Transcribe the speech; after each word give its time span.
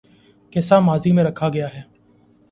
قصہ 0.53 0.75
ماضی 0.79 1.11
میں 1.11 1.23
رکھا 1.23 1.49
کیا 1.49 1.67
ہے 1.73 1.81